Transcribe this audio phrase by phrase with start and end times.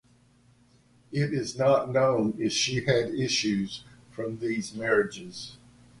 [1.11, 3.67] It is not known if she had issue
[4.11, 5.57] from these marriages.